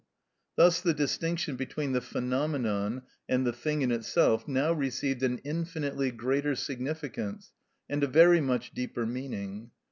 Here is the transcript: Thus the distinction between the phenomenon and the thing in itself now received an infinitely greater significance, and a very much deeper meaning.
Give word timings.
Thus 0.55 0.81
the 0.81 0.95
distinction 0.95 1.55
between 1.57 1.91
the 1.91 2.01
phenomenon 2.01 3.03
and 3.29 3.45
the 3.45 3.53
thing 3.53 3.83
in 3.83 3.91
itself 3.91 4.47
now 4.47 4.73
received 4.73 5.21
an 5.21 5.37
infinitely 5.43 6.09
greater 6.09 6.55
significance, 6.55 7.51
and 7.87 8.03
a 8.03 8.07
very 8.07 8.41
much 8.41 8.71
deeper 8.71 9.05
meaning. 9.05 9.69